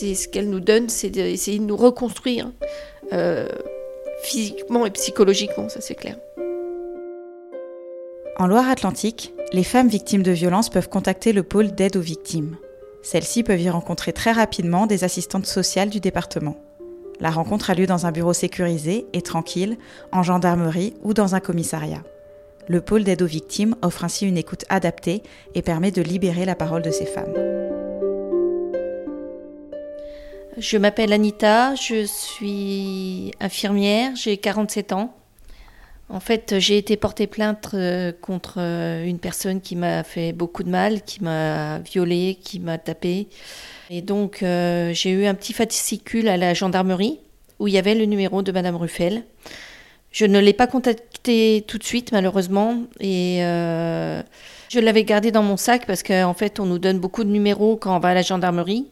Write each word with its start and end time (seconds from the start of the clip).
ce 0.00 0.28
qu'elle 0.28 0.48
nous 0.48 0.60
donne, 0.60 0.88
c'est 0.88 1.10
d'essayer 1.10 1.58
de 1.58 1.64
nous 1.64 1.76
reconstruire 1.76 2.50
euh, 3.12 3.48
physiquement 4.22 4.86
et 4.86 4.90
psychologiquement, 4.90 5.68
ça 5.68 5.80
c'est 5.80 5.94
clair. 5.94 6.16
En 8.36 8.46
Loire-Atlantique, 8.46 9.34
les 9.52 9.64
femmes 9.64 9.88
victimes 9.88 10.22
de 10.22 10.30
violences 10.30 10.70
peuvent 10.70 10.88
contacter 10.88 11.32
le 11.32 11.42
pôle 11.42 11.72
d'aide 11.72 11.96
aux 11.96 12.02
victimes. 12.02 12.56
Celles-ci 13.02 13.42
peuvent 13.42 13.60
y 13.60 13.70
rencontrer 13.70 14.12
très 14.12 14.32
rapidement 14.32 14.86
des 14.86 15.04
assistantes 15.04 15.46
sociales 15.46 15.90
du 15.90 16.00
département. 16.00 16.56
La 17.20 17.30
rencontre 17.30 17.70
a 17.70 17.74
lieu 17.74 17.86
dans 17.86 18.06
un 18.06 18.12
bureau 18.12 18.32
sécurisé 18.32 19.06
et 19.12 19.22
tranquille, 19.22 19.76
en 20.12 20.22
gendarmerie 20.22 20.94
ou 21.02 21.12
dans 21.12 21.34
un 21.34 21.40
commissariat. 21.40 22.02
Le 22.68 22.80
pôle 22.80 23.04
d'aide 23.04 23.22
aux 23.22 23.26
victimes 23.26 23.74
offre 23.82 24.04
ainsi 24.04 24.26
une 24.26 24.38
écoute 24.38 24.64
adaptée 24.68 25.22
et 25.54 25.62
permet 25.62 25.90
de 25.90 26.02
libérer 26.02 26.44
la 26.44 26.54
parole 26.54 26.82
de 26.82 26.90
ces 26.90 27.06
femmes. 27.06 27.59
Je 30.60 30.76
m'appelle 30.76 31.14
Anita, 31.14 31.74
je 31.74 32.04
suis 32.04 33.32
infirmière, 33.40 34.14
j'ai 34.14 34.36
47 34.36 34.92
ans. 34.92 35.16
En 36.10 36.20
fait, 36.20 36.56
j'ai 36.58 36.76
été 36.76 36.98
portée 36.98 37.26
plainte 37.26 37.70
euh, 37.72 38.12
contre 38.12 38.56
euh, 38.58 39.06
une 39.06 39.18
personne 39.18 39.62
qui 39.62 39.74
m'a 39.74 40.04
fait 40.04 40.32
beaucoup 40.34 40.62
de 40.62 40.68
mal, 40.68 41.00
qui 41.00 41.24
m'a 41.24 41.78
violée, 41.78 42.38
qui 42.42 42.60
m'a 42.60 42.76
tapé. 42.76 43.28
Et 43.88 44.02
donc, 44.02 44.42
euh, 44.42 44.92
j'ai 44.92 45.12
eu 45.12 45.24
un 45.24 45.34
petit 45.34 45.54
fascicule 45.54 46.28
à 46.28 46.36
la 46.36 46.52
gendarmerie 46.52 47.20
où 47.58 47.66
il 47.66 47.72
y 47.72 47.78
avait 47.78 47.94
le 47.94 48.04
numéro 48.04 48.42
de 48.42 48.52
Madame 48.52 48.76
Ruffel. 48.76 49.24
Je 50.12 50.26
ne 50.26 50.38
l'ai 50.38 50.52
pas 50.52 50.66
contacté 50.66 51.64
tout 51.66 51.78
de 51.78 51.84
suite, 51.84 52.12
malheureusement, 52.12 52.82
et 52.98 53.40
je 54.70 54.78
l'avais 54.78 55.02
gardé 55.02 55.32
dans 55.32 55.42
mon 55.42 55.56
sac 55.56 55.84
parce 55.84 56.04
qu'en 56.04 56.32
fait, 56.32 56.60
on 56.60 56.64
nous 56.64 56.78
donne 56.78 57.00
beaucoup 57.00 57.24
de 57.24 57.28
numéros 57.28 57.76
quand 57.76 57.96
on 57.96 57.98
va 57.98 58.10
à 58.10 58.14
la 58.14 58.22
gendarmerie 58.22 58.86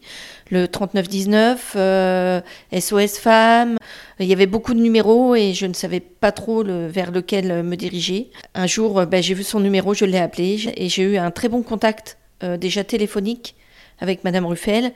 le 0.51 0.67
3919, 0.67 1.73
euh, 1.77 2.41
SOS 2.77 3.17
Femmes. 3.17 3.77
Il 4.19 4.25
y 4.25 4.33
avait 4.33 4.45
beaucoup 4.45 4.73
de 4.73 4.81
numéros 4.81 5.35
et 5.35 5.53
je 5.53 5.65
ne 5.65 5.73
savais 5.73 6.01
pas 6.01 6.33
trop 6.33 6.65
vers 6.65 7.11
lequel 7.11 7.63
me 7.63 7.75
diriger. 7.75 8.29
Un 8.55 8.67
jour, 8.67 8.99
euh, 8.99 9.05
ben, 9.05 9.23
j'ai 9.23 9.33
vu 9.33 9.43
son 9.43 9.61
numéro, 9.61 9.93
je 9.93 10.03
l'ai 10.03 10.17
appelé 10.17 10.69
et 10.75 10.89
j'ai 10.89 11.03
eu 11.03 11.17
un 11.17 11.31
très 11.31 11.47
bon 11.47 11.63
contact 11.63 12.17
euh, 12.43 12.57
déjà 12.57 12.83
téléphonique 12.83 13.55
avec 14.01 14.25
Madame 14.25 14.45
Ruffel. 14.47 14.91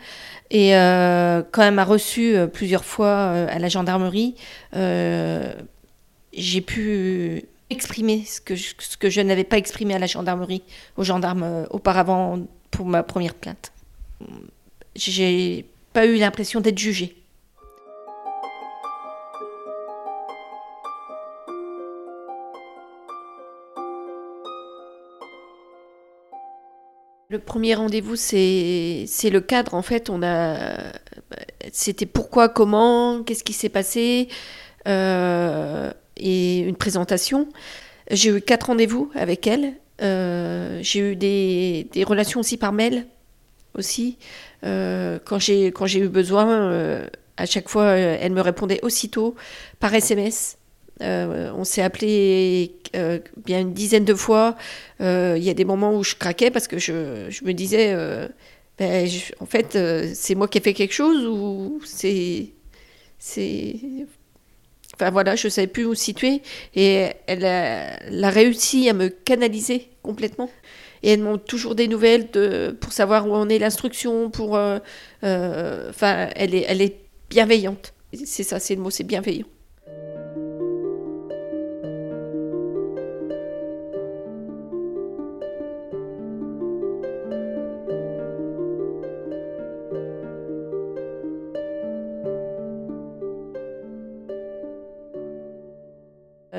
Et 0.51 0.71
quand 0.71 1.61
elle 1.61 1.73
m'a 1.73 1.83
reçu 1.83 2.35
plusieurs 2.53 2.85
fois 2.85 3.31
à 3.31 3.57
la 3.57 3.69
gendarmerie, 3.69 4.35
j'ai 6.35 6.61
pu 6.61 7.43
exprimer 7.69 8.23
ce 8.25 8.41
que 8.41 9.09
je, 9.09 9.21
n'avais 9.21 9.43
pas 9.43 9.57
exprimé 9.57 9.95
à 9.95 9.99
la 9.99 10.07
gendarmerie, 10.07 10.63
aux 10.97 11.03
gendarmes 11.03 11.65
auparavant 11.71 12.39
pour 12.71 12.85
ma 12.85 13.03
première 13.03 13.33
plainte 13.33 13.73
j'ai 14.95 15.65
pas 15.93 16.05
eu 16.05 16.15
l'impression 16.15 16.61
d'être 16.61 16.77
jugée. 16.77 17.15
Le 27.29 27.39
premier 27.39 27.73
rendez-vous, 27.73 28.15
c'est 28.15 29.07
le 29.31 29.41
cadre. 29.41 29.73
En 29.73 29.81
fait, 29.81 30.11
on 30.11 30.21
a. 30.21 30.77
C'était 31.71 32.05
pourquoi, 32.05 32.47
comment, 32.47 33.23
qu'est-ce 33.23 33.43
qui 33.43 33.53
s'est 33.53 33.69
passé, 33.69 34.27
euh, 34.87 35.91
et 36.17 36.59
une 36.59 36.75
présentation. 36.75 37.47
J'ai 38.11 38.29
eu 38.29 38.41
quatre 38.41 38.67
rendez-vous 38.67 39.11
avec 39.15 39.47
elle. 39.47 39.73
Euh, 40.01 40.79
j'ai 40.81 41.11
eu 41.11 41.15
des, 41.15 41.87
relations 42.05 42.39
aussi 42.39 42.57
par 42.57 42.73
mail 42.73 43.05
aussi. 43.75 44.17
Euh, 44.63 45.19
quand 45.23 45.39
j'ai 45.39 45.71
eu 45.99 46.07
besoin, 46.07 46.71
euh, 46.71 47.07
à 47.37 47.45
chaque 47.45 47.69
fois, 47.69 47.83
euh, 47.83 48.17
elle 48.19 48.33
me 48.33 48.41
répondait 48.41 48.79
aussitôt 48.83 49.35
par 49.79 49.93
SMS. 49.93 50.57
on 51.01 51.63
s'est 51.63 51.81
appelé 51.81 52.75
bien 53.37 53.61
une 53.61 53.73
dizaine 53.73 54.05
de 54.05 54.13
fois. 54.13 54.55
Il 54.99 55.43
y 55.43 55.49
a 55.49 55.53
des 55.53 55.65
moments 55.65 55.95
où 55.97 56.03
je 56.03 56.15
craquais 56.15 56.51
parce 56.51 56.67
que 56.67 56.77
je, 56.77 57.27
je 57.29 57.43
me 57.45 57.53
disais, 57.53 57.95
ben, 58.77 59.09
en 59.39 59.45
fait, 59.45 59.77
c'est 60.13 60.35
moi 60.35 60.47
qui 60.47 60.57
ai 60.59 60.61
fait 60.61 60.73
quelque 60.73 60.93
chose 60.93 61.25
ou 61.25 61.81
c'est 61.85 62.53
Enfin 64.93 65.09
voilà, 65.09 65.35
je 65.35 65.47
ne 65.47 65.51
savais 65.51 65.67
plus 65.67 65.85
où 65.85 65.95
situer. 65.95 66.41
Et 66.75 67.07
elle 67.27 67.45
a, 67.45 68.29
réussi 68.29 68.89
à 68.89 68.93
me 68.93 69.09
canaliser 69.09 69.89
complètement 70.01 70.49
et 71.01 71.11
elle 71.11 71.19
demande 71.19 71.43
toujours 71.43 71.75
des 71.75 71.87
nouvelles 71.87 72.29
pour 72.79 72.93
savoir 72.93 73.27
où 73.27 73.33
en 73.33 73.49
est 73.49 73.59
l'instruction. 73.59 74.29
Pour, 74.29 74.55
euh, 74.55 74.79
euh, 75.23 75.89
enfin, 75.89 76.29
elle 76.35 76.55
est, 76.55 76.65
elle 76.67 76.81
est 76.81 76.97
bienveillante. 77.29 77.93
C'est 78.25 78.43
ça, 78.43 78.59
c'est 78.59 78.75
le 78.75 78.81
mot, 78.81 78.89
c'est 78.89 79.03
bienveillant. 79.03 79.47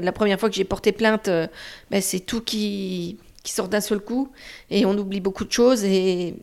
La 0.05 0.13
première 0.13 0.39
fois 0.39 0.51
que 0.51 0.55
j'ai 0.55 0.65
porté 0.65 0.93
plainte, 0.93 1.29
euh, 1.29 1.47
ben, 1.91 2.03
c'est 2.03 2.21
tout 2.21 2.43
qui, 2.43 3.19
sort 3.45 3.69
d'un 3.69 3.81
seul 3.81 4.01
coup 4.01 4.31
et 4.71 4.85
on 4.87 4.97
oublie 4.97 5.21
beaucoup 5.21 5.45
de 5.45 5.53
choses. 5.53 5.85
Et, 5.85 6.35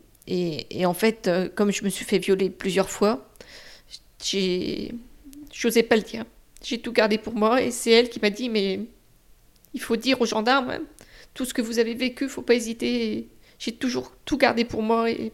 en 0.84 0.94
fait, 0.94 1.28
euh, 1.28 1.48
comme 1.54 1.72
je 1.72 1.84
me 1.84 1.88
suis 1.88 2.04
fait 2.04 2.18
violer 2.18 2.50
plusieurs 2.50 2.90
fois, 2.90 3.28
j'osais 4.20 5.82
pas 5.88 5.96
le 5.96 6.02
dire. 6.02 6.24
J'ai 6.62 6.78
tout 6.78 6.92
gardé 6.92 7.18
pour 7.18 7.34
moi 7.34 7.62
et 7.62 7.70
c'est 7.70 7.90
elle 7.90 8.08
qui 8.08 8.20
m'a 8.20 8.30
dit 8.30 8.48
mais 8.48 8.80
il 9.74 9.80
faut 9.80 9.96
dire 9.96 10.20
aux 10.20 10.26
gendarmes 10.26 10.70
hein, 10.70 10.80
tout 11.34 11.44
ce 11.44 11.54
que 11.54 11.62
vous 11.62 11.78
avez 11.78 11.94
vécu, 11.94 12.28
faut 12.28 12.42
pas 12.42 12.54
hésiter. 12.54 13.28
J'ai 13.58 13.72
toujours 13.72 14.12
tout 14.24 14.38
gardé 14.38 14.64
pour 14.64 14.82
moi 14.82 15.10
et 15.10 15.32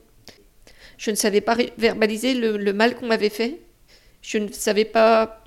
je 0.99 1.11
ne 1.11 1.17
savais 1.17 1.41
pas 1.41 1.57
verbaliser 1.79 2.35
le 2.35 2.73
mal 2.73 2.95
qu'on 2.95 3.07
m'avait 3.07 3.29
fait. 3.31 3.61
Je 4.21 4.39
ne 4.39 4.49
savais 4.49 4.85
pas 4.85 5.43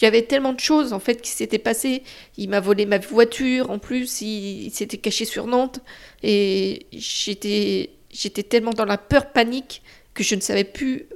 il 0.00 0.04
y 0.04 0.06
avait 0.06 0.22
tellement 0.22 0.52
de 0.52 0.60
choses 0.60 0.92
en 0.92 0.98
fait 0.98 1.20
qui 1.20 1.30
s'étaient 1.30 1.58
passées. 1.58 2.02
Il 2.36 2.48
m'a 2.48 2.60
volé 2.60 2.86
ma 2.86 2.98
voiture 2.98 3.70
en 3.70 3.78
plus, 3.78 4.22
il, 4.22 4.70
s'était 4.70 4.98
caché 4.98 5.24
sur 5.24 5.46
Nantes 5.46 5.80
et 6.22 6.86
j'étais 6.92 7.90
j'étais 8.10 8.42
tellement 8.42 8.72
dans 8.72 8.84
la 8.84 8.98
peur 8.98 9.32
panique 9.32 9.82
que 10.14 10.22
je 10.22 10.34
ne 10.34 10.40
savais 10.40 10.64
plus 10.64 11.06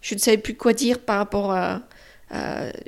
je 0.00 0.14
ne 0.14 0.20
savais 0.20 0.38
plus 0.38 0.54
quoi 0.54 0.72
dire 0.72 0.98
par 0.98 1.18
rapport 1.18 1.52
à, 1.52 1.82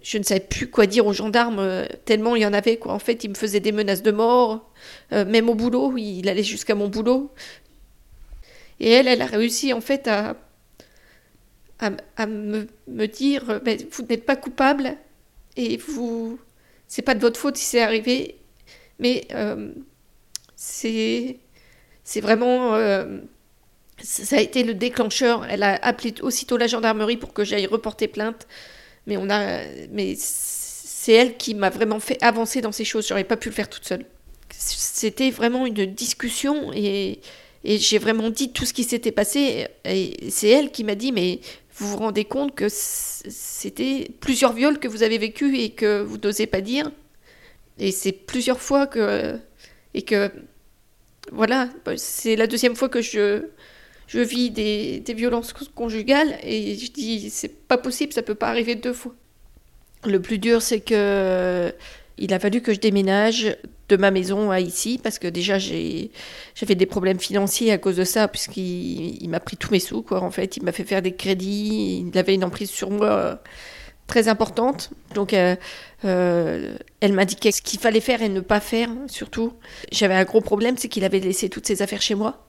je 0.03 0.19
ne 0.19 0.23
savais 0.23 0.41
plus 0.41 0.69
quoi 0.69 0.87
dire 0.87 1.07
aux 1.07 1.13
gendarmes 1.13 1.59
euh, 1.59 1.85
tellement 2.07 2.35
il 2.35 2.43
y 2.43 2.47
en 2.47 2.55
avait 2.55 2.79
quoi. 2.79 2.95
En 2.95 2.99
fait, 2.99 3.25
il 3.25 3.31
me 3.31 3.35
faisait 3.35 3.61
des 3.61 3.73
menaces 3.73 4.03
de 4.03 4.11
mort, 4.11 4.71
euh, 5.13 5.27
même 5.27 5.51
au 5.51 5.55
boulot, 5.55 5.97
il 5.99 6.29
allait 6.31 6.43
jusqu'à 6.43 6.75
mon 6.75 6.89
boulot. 6.89 7.31
Et 8.81 8.91
elle, 8.91 9.07
elle 9.07 9.21
a 9.21 9.27
réussi 9.27 9.75
en 9.75 9.83
fait 9.83 10.09
à 10.09 10.35
à, 12.17 12.27
me, 12.27 12.67
dire 13.07 13.61
ben, 13.65 13.79
vous 13.91 14.05
n'êtes 14.05 14.25
pas 14.25 14.37
coupable 14.37 14.97
et 15.57 15.77
vous 15.77 16.39
c'est 16.89 17.03
pas 17.03 17.15
de 17.15 17.21
votre 17.21 17.39
faute 17.39 17.57
si 17.57 17.65
c'est 17.65 17.83
arrivé 17.83 18.37
mais 18.99 19.27
euh, 19.33 19.73
c'est 20.57 21.39
c'est 22.03 22.21
vraiment 22.21 22.75
euh, 22.75 23.19
ça 24.03 24.37
a 24.37 24.41
été 24.41 24.63
le 24.65 24.75
déclencheur 24.75 25.47
elle 25.49 25.63
a 25.63 25.75
appelé 25.77 26.15
aussitôt 26.23 26.57
la 26.57 26.67
gendarmerie 26.67 27.17
pour 27.17 27.33
que 27.33 27.45
j'aille 27.45 27.67
reporter 27.67 28.09
plainte 28.09 28.47
mais 29.07 29.17
on 29.17 29.31
a 29.31 29.61
mais 29.91 30.15
c'est 30.17 31.13
elle 31.13 31.37
qui 31.37 31.55
m'a 31.55 31.71
vraiment 31.71 32.01
fait 32.01 32.23
avancer 32.23 32.61
dans 32.61 32.73
ces 32.73 32.85
choses 32.85 33.09
j'aurais 33.09 33.25
pas 33.25 33.37
pu 33.37 33.49
le 33.49 33.55
faire 33.55 33.69
toute 33.69 33.85
seule 33.85 34.05
c'était 34.51 35.31
vraiment 35.31 35.67
une 35.67 35.87
discussion 35.87 36.73
et 36.73 37.21
et 37.65 37.79
j'ai 37.79 37.99
vraiment 37.99 38.31
dit 38.31 38.53
tout 38.53 38.67
ce 38.67 38.75
qui 38.75 38.85
s'était 38.85 39.13
passé. 39.13 39.67
Et 39.85 40.31
c'est 40.31 40.49
elle 40.49 40.71
qui 40.71 40.85
m'a 40.85 40.95
dit, 40.95 41.13
mais 41.13 41.41
vous 41.77 41.89
vous 41.89 41.97
rendez 41.97 42.25
compte 42.25 42.55
que 42.55 42.67
c'était 42.69 44.09
plusieurs 44.21 44.53
viols 44.53 44.79
que 44.79 44.87
vous 44.87 45.03
avez 45.03 45.19
vécus 45.19 45.59
et 45.59 45.71
que 45.71 46.03
vous 46.03 46.19
n'osez 46.19 46.47
pas 46.47 46.61
dire. 46.61 46.91
Et 47.79 47.91
c'est 47.91 48.13
plusieurs 48.13 48.61
fois 48.61 48.87
que. 48.87 49.39
Et 49.95 50.03
que. 50.03 50.31
Voilà, 51.33 51.69
c'est 51.97 52.37
la 52.37 52.47
deuxième 52.47 52.77
fois 52.77 52.89
que 52.89 53.01
je, 53.01 53.47
je 54.07 54.21
vis 54.21 54.51
des, 54.51 55.01
des 55.01 55.15
violences 55.15 55.55
conjugales 55.75 56.39
et 56.43 56.77
je 56.77 56.93
dis 56.93 57.31
c'est 57.31 57.67
pas 57.67 57.79
possible, 57.79 58.13
ça 58.13 58.23
peut 58.23 58.35
pas 58.35 58.49
arriver 58.49 58.75
deux 58.75 58.93
fois. 58.93 59.15
Le 60.05 60.21
plus 60.21 60.39
dur, 60.39 60.61
c'est 60.61 60.81
que 60.81 61.73
il 62.19 62.33
a 62.33 62.39
fallu 62.39 62.61
que 62.61 62.73
je 62.73 62.81
déménage 62.81 63.57
de 63.89 63.97
ma 63.97 64.11
maison 64.11 64.51
à 64.51 64.61
ici 64.61 65.01
parce 65.03 65.19
que 65.19 65.27
déjà 65.27 65.59
j'avais 65.59 66.75
des 66.75 66.87
problèmes 66.87 67.19
financiers 67.19 67.73
à 67.73 67.79
cause 67.79 67.97
de 67.97 68.05
ça 68.05 68.29
puisqu'il 68.29 69.29
m'a 69.29 69.41
pris 69.41 69.57
tous 69.57 69.71
mes 69.71 69.81
sous 69.81 70.03
quoi 70.03 70.23
en 70.23 70.31
fait. 70.31 70.57
Il 70.57 70.63
m'a 70.63 70.73
fait 70.73 70.85
faire 70.85 71.03
des 71.03 71.15
crédits. 71.15 72.07
Il 72.07 72.19
avait 72.19 72.35
une 72.35 72.45
emprise 72.45 72.71
sur 72.71 72.91
moi 72.91 73.07
euh, 73.07 73.37
très 74.07 74.29
importante. 74.29 74.91
Donc 75.15 75.35
euh, 75.35 75.57
euh, 76.05 76.77
elle 77.01 77.13
m'indiquait 77.13 77.53
ce 77.53 77.63
qu'il 77.63 77.81
fallait 77.81 78.01
faire 78.01 78.23
et 78.23 78.29
ne 78.29 78.41
pas 78.41 78.61
faire 78.61 78.91
surtout. 79.09 79.53
J'avais 79.93 80.15
un 80.15 80.25
gros 80.25 80.41
problème 80.41 80.77
c'est 80.79 80.89
qu'il 80.89 81.05
avait 81.05 81.21
laissé 81.21 81.49
toutes 81.49 81.67
ses 81.67 81.83
affaires 81.83 82.03
chez 82.03 82.15
moi. 82.15 82.47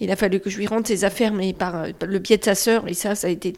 Il 0.00 0.10
a 0.10 0.16
fallu 0.16 0.40
que 0.40 0.50
je 0.50 0.58
lui 0.58 0.66
rende 0.66 0.86
ses 0.86 1.04
affaires, 1.04 1.32
mais 1.32 1.52
par, 1.52 1.86
le 2.06 2.18
biais 2.18 2.36
de 2.36 2.44
sa 2.44 2.54
sœur. 2.54 2.86
Et 2.86 2.94
ça, 2.94 3.14
ça 3.14 3.26
a 3.26 3.30
été 3.30 3.54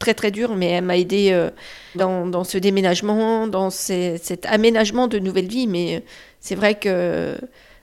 très 0.00 0.14
très 0.14 0.32
dur, 0.32 0.56
mais 0.56 0.66
elle 0.70 0.84
m'a 0.84 0.98
aidé 0.98 1.28
euh, 1.30 1.50
dans, 1.94 2.42
ce 2.42 2.58
déménagement, 2.58 3.46
dans 3.46 3.70
cet 3.70 4.46
aménagement 4.46 5.06
de 5.06 5.20
nouvelle 5.20 5.46
vie. 5.46 5.68
Mais 5.68 6.02
c'est 6.40 6.56
vrai 6.56 6.74
que 6.74 7.36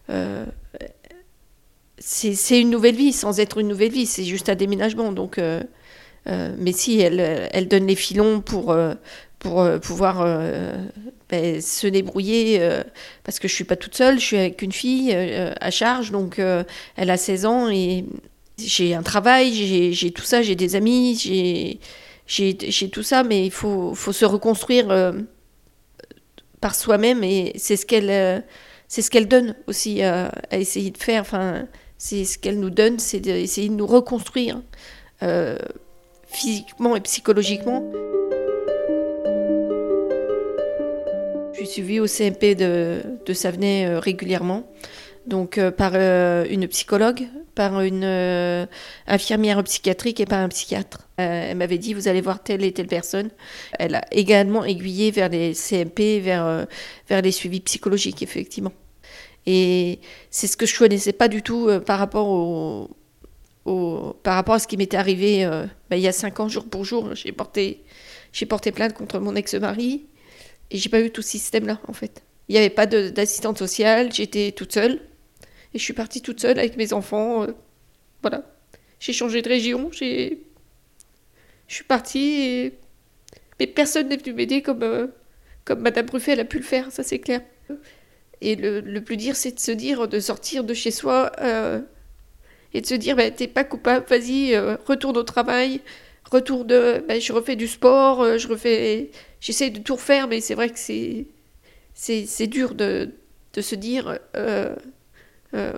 euh, 0.10 0.46
c'est 2.00 2.60
une 2.60 2.72
nouvelle 2.72 2.96
vie 2.96 3.14
sans 3.14 3.40
être 3.40 3.60
une 3.60 3.69
nouvelle 3.69 3.92
vie, 3.92 4.06
c'est 4.06 4.25
juste 4.25 4.50
un 4.50 4.56
déménagement. 4.56 5.14
Donc, 5.14 5.38
euh, 5.38 5.62
mais 6.58 6.74
si, 6.74 7.00
elle, 7.00 7.50
elle 7.54 7.69
donne 7.69 7.88
les 7.88 7.96
filons 7.96 8.42
pour, 8.42 8.75
pour 9.40 9.66
pouvoir 9.80 10.25
ben, 11.30 11.62
se 11.62 11.88
débrouiller 11.88 12.60
parce 13.24 13.40
que 13.40 13.48
je 13.48 13.54
suis 13.54 13.64
pas 13.64 13.78
toute 13.78 13.96
seule, 13.96 14.19
je 14.19 14.25
suis 14.25 14.38
avec 14.38 14.62
une 14.62 14.74
fille 14.74 15.14
à 15.14 15.72
charge, 15.72 16.12
donc 16.12 16.40
elle 16.40 17.10
a 17.10 17.16
16 17.16 17.46
ans 17.46 17.69
et 17.69 18.04
j'ai 18.58 18.94
un 18.94 19.04
travail, 19.04 19.94
j'ai 19.94 20.12
tout 20.12 20.24
ça, 20.24 20.42
j'ai 20.42 20.56
des 20.56 20.75
amis, 20.75 21.18
j'ai 21.24 21.80
tout 22.91 23.03
ça, 23.03 23.24
mais 23.24 23.45
il 23.45 23.51
faut, 23.51 23.95
se 23.95 24.25
reconstruire 24.25 24.89
euh, 24.91 25.13
par 26.62 26.75
soi-même 26.75 27.24
et 27.24 27.53
c'est 27.57 27.77
ce 27.77 27.85
qu'elle 27.85 28.09
euh, 28.09 28.39
ce 28.88 29.09
qu'elle 29.09 29.27
donne 29.27 29.56
aussi 29.68 30.01
à 30.01 30.31
essayer 30.51 30.91
de 30.91 30.97
faire. 30.97 31.21
Enfin, 31.21 31.68
c'est 31.97 32.24
ce 32.24 32.38
qu'elle 32.38 32.59
nous 32.59 32.69
donne, 32.69 33.00
c'est 33.00 33.19
d'essayer 33.19 33.69
de 33.69 33.74
nous 33.74 33.88
reconstruire 33.88 34.62
euh, 35.24 35.57
physiquement 36.27 36.95
et 36.95 37.01
psychologiquement. 37.01 37.83
Je 41.53 41.57
suis 41.63 41.68
suivie 41.68 42.00
au 42.00 42.07
CMP 42.07 42.56
de, 42.56 43.01
de 43.25 43.33
Savenay 43.33 43.97
régulièrement 43.97 44.63
donc 45.27 45.57
euh, 45.57 45.69
par 45.69 45.91
euh, 45.94 46.45
une 46.50 46.68
psychologue, 46.68 47.27
par 47.57 47.81
une 47.81 48.04
euh, 48.04 48.68
infirmière 49.07 49.63
psychiatrique 49.63 50.19
et 50.19 50.27
par 50.27 50.39
un 50.39 50.50
psychiatre. 50.50 51.09
elle 51.18 51.57
m'avait 51.57 51.80
dit 51.80 51.95
vous 51.95 52.07
allez 52.07 52.21
voir 52.21 52.44
telle 52.44 52.63
et 52.63 52.71
telle 52.71 52.88
personne. 52.88 53.31
Elle 53.80 53.95
a 53.95 54.06
également 54.12 54.63
aiguillé 54.63 55.09
vers 55.09 55.30
les 55.30 55.54
CMP, 55.54 56.19
vers, 56.19 56.68
vers 57.09 57.21
les 57.24 57.31
suivis 57.31 57.62
psychologiques, 57.62 58.21
effectivement. 58.21 58.74
Et 59.48 60.00
c'est 60.30 60.45
ce 60.45 60.56
que 60.56 60.68
je 60.68 60.77
connaissais 60.77 61.13
pas 61.13 61.27
du 61.27 61.42
tout 61.42 61.68
par 61.86 61.98
rapport 61.98 62.27
au, 62.27 62.89
par 64.24 64.36
rapport 64.36 64.56
à 64.56 64.59
ce 64.59 64.68
qui 64.68 64.77
m'était 64.77 64.98
arrivé 64.98 65.45
bah, 65.89 65.98
il 65.98 66.01
y 66.01 66.07
a 66.07 66.12
cinq 66.12 66.39
ans, 66.39 66.48
jour 66.48 66.65
pour 66.65 66.86
jour. 66.86 67.15
J'ai 67.15 67.31
porté, 67.31 67.83
j'ai 68.33 68.45
porté 68.45 68.71
plainte 68.71 68.94
contre 68.94 69.19
mon 69.19 69.36
ex-mari 69.36 70.06
et 70.69 70.77
j'ai 70.77 70.89
pas 70.89 71.01
eu 71.01 71.09
tout 71.09 71.24
ce 71.24 71.30
système-là, 71.31 71.80
en 71.88 71.94
fait. 71.94 72.24
Il 72.50 72.54
n'y 72.54 72.59
avait 72.59 72.69
pas 72.69 72.86
d'assistante 72.86 73.57
sociale, 73.57 74.12
j'étais 74.13 74.51
toute 74.51 74.74
seule. 74.74 75.00
Et 75.77 75.79
je 75.79 75.83
suis 75.83 75.94
partie 75.94 76.24
toute 76.24 76.39
seule 76.39 76.57
avec 76.57 76.75
mes 76.75 76.91
enfants. 76.91 77.44
Euh, 77.44 77.51
voilà. 78.24 78.41
J'ai 79.00 79.13
changé 79.13 79.44
de 79.44 79.47
région. 79.47 79.91
J'ai. 79.91 80.41
Je 81.68 81.75
suis 81.75 81.83
partie. 81.83 82.71
Mais 83.59 83.68
personne 83.68 84.07
n'est 84.07 84.18
venu 84.18 84.33
m'aider 84.33 84.63
comme, 84.63 84.81
euh, 84.81 85.06
comme 85.65 85.81
Madame 85.81 86.09
Ruffet 86.09 86.39
a 86.39 86.45
pu 86.45 86.57
le 86.57 86.63
faire, 86.63 86.91
ça 86.91 87.03
c'est 87.03 87.19
clair. 87.19 87.41
Et 88.41 88.56
le, 88.56 88.79
le 88.79 89.03
plus 89.03 89.18
dur, 89.18 89.35
c'est 89.35 89.51
de 89.51 89.59
se 89.59 89.69
dire, 89.69 90.07
de 90.07 90.19
sortir 90.19 90.63
de 90.63 90.74
chez 90.74 90.89
soi 90.89 91.31
euh, 91.41 91.80
et 92.73 92.81
de 92.81 92.88
se 92.88 92.95
dire, 92.95 93.15
bah, 93.15 93.30
t'es 93.30 93.47
pas 93.47 93.63
coupable, 93.63 94.03
vas-y, 94.09 94.57
retourne 94.88 95.18
au 95.18 95.23
travail, 95.23 95.81
retourne, 96.31 96.65
bah, 97.07 97.19
je 97.19 97.33
refais 97.33 97.56
du 97.56 97.68
sport, 97.68 98.39
je 98.39 98.47
refais, 98.47 99.12
j'essaie 99.41 99.69
de 99.69 99.80
tout 99.80 99.95
refaire, 99.95 100.27
mais 100.27 100.41
c'est 100.41 100.56
vrai 100.56 100.69
que 100.69 100.80
c'est, 100.80 101.27
c'est, 101.94 102.47
dur 102.47 102.73
de, 102.73 103.12
de 103.53 103.62
se 103.62 103.75
dire, 103.75 104.19
euh, 105.53 105.73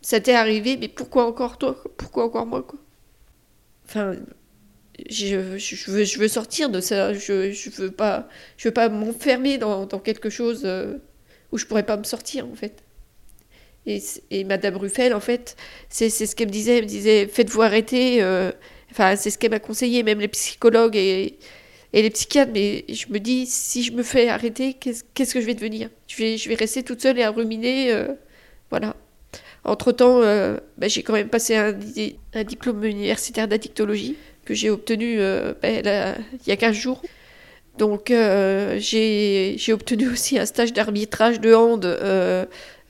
ça 0.00 0.20
t'est 0.20 0.34
arrivé, 0.34 0.76
mais 0.76 0.88
pourquoi 0.88 1.26
encore 1.26 1.58
toi 1.58 1.82
Pourquoi 1.96 2.24
encore 2.24 2.46
moi 2.46 2.66
Enfin, 3.84 4.16
je, 5.08 5.36
veux, 6.18 6.28
sortir 6.28 6.70
de 6.70 6.80
ça. 6.80 7.12
Je, 7.12 7.52
je 7.52 7.70
veux 7.70 7.90
pas, 7.90 8.28
je 8.56 8.68
veux 8.68 8.74
pas 8.74 8.88
m'enfermer 8.88 9.58
dans, 9.58 9.86
quelque 9.86 10.30
chose 10.30 10.62
euh, 10.64 10.98
où 11.52 11.58
je 11.58 11.66
pourrais 11.66 11.84
pas 11.84 11.96
me 11.96 12.04
sortir 12.04 12.46
en 12.46 12.54
fait. 12.54 12.82
Et, 13.86 14.44
Madame 14.44 14.76
Ruffel, 14.76 15.12
en 15.12 15.20
fait, 15.20 15.56
c'est 15.88 16.08
ce 16.10 16.36
qu'elle 16.36 16.48
me 16.48 16.52
disait. 16.52 16.78
Elle 16.78 16.84
me 16.84 16.88
disait 16.88 17.26
faites-vous 17.26 17.62
arrêter. 17.62 18.22
Euh, 18.22 18.52
enfin, 18.90 19.16
c'est 19.16 19.30
ce 19.30 19.38
qu'elle 19.38 19.50
m'a 19.50 19.58
conseillé, 19.60 20.02
même 20.02 20.20
les 20.20 20.28
psychologues 20.28 20.96
et, 20.96 21.38
les 21.92 22.10
psychiatres. 22.10 22.52
Mais 22.54 22.84
je 22.88 23.08
me 23.08 23.18
dis 23.18 23.46
si 23.46 23.82
je 23.82 23.92
me 23.92 24.02
fais 24.02 24.28
arrêter, 24.28 24.74
qu'est-ce 24.74 25.34
que 25.34 25.40
je 25.40 25.46
vais 25.46 25.54
devenir? 25.54 25.90
Je 26.08 26.16
vais, 26.16 26.36
je 26.38 26.48
vais 26.48 26.54
rester 26.54 26.82
toute 26.82 27.02
seule 27.02 27.18
et 27.18 27.24
à 27.24 27.30
ruminer. 27.30 28.06
voilà. 28.70 28.96
Entre-temps, 29.64 30.22
euh, 30.22 30.56
bah, 30.76 30.88
j'ai 30.88 31.02
quand 31.02 31.12
même 31.12 31.28
passé 31.28 31.54
un, 31.54 31.72
diplôme 32.42 32.84
universitaire 32.84 33.46
d'addictologie 33.46 34.16
que 34.44 34.54
j'ai 34.54 34.70
obtenu 34.70 35.20
euh, 35.20 35.54
bah, 35.62 35.68
il 35.70 36.48
y 36.48 36.50
a 36.50 36.56
15 36.56 36.74
jours. 36.74 37.00
Donc 37.78 38.10
euh, 38.10 38.78
j'ai 38.80 39.72
obtenu 39.72 40.08
aussi 40.08 40.38
un 40.38 40.46
stage 40.46 40.72
d'arbitrage 40.72 41.40
de 41.40 41.54
hand 41.54 41.86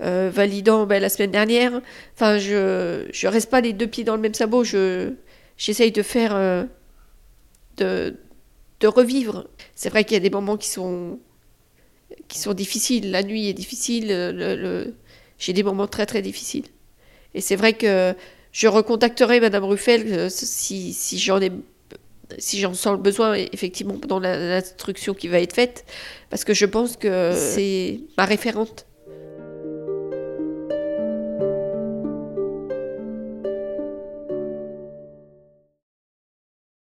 validant 0.00 0.86
bah, 0.86 0.98
la 0.98 1.10
semaine 1.10 1.30
dernière. 1.30 1.82
Enfin, 2.14 2.38
je 2.38 3.04
ne 3.04 3.28
reste 3.28 3.50
pas 3.50 3.60
les 3.60 3.74
deux 3.74 3.86
pieds 3.86 4.04
dans 4.04 4.16
le 4.16 4.22
même 4.22 4.34
sabot. 4.34 4.64
J'essaye 4.64 5.92
de 5.92 6.02
faire... 6.02 6.66
de, 7.76 8.16
revivre. 8.82 9.46
C'est 9.74 9.90
vrai 9.90 10.04
qu'il 10.04 10.14
y 10.14 10.16
a 10.16 10.20
des 10.20 10.30
moments 10.30 10.56
qui 10.56 10.68
sont, 10.68 11.20
qui 12.28 12.38
sont 12.38 12.54
difficiles. 12.54 13.10
La 13.10 13.22
nuit 13.22 13.48
est 13.48 13.52
difficile, 13.52 14.08
le 14.08 14.94
j'ai 15.42 15.52
des 15.52 15.64
moments 15.64 15.88
très 15.88 16.06
très 16.06 16.22
difficiles. 16.22 16.66
Et 17.34 17.40
c'est 17.40 17.56
vrai 17.56 17.72
que 17.72 18.14
je 18.52 18.68
recontacterai 18.68 19.40
Madame 19.40 19.64
Ruffel 19.64 20.04
euh, 20.06 20.28
si, 20.30 20.92
si 20.92 21.18
j'en 21.18 21.40
ai 21.40 21.50
si 22.38 22.60
j'en 22.60 22.72
sens 22.72 22.92
le 22.92 23.02
besoin, 23.02 23.34
effectivement, 23.34 23.94
dans 24.08 24.18
l'instruction 24.18 25.12
qui 25.12 25.28
va 25.28 25.38
être 25.38 25.52
faite, 25.52 25.84
parce 26.30 26.44
que 26.44 26.54
je 26.54 26.64
pense 26.64 26.96
que 26.96 27.34
c'est 27.36 28.00
ma 28.16 28.24
référente 28.24 28.86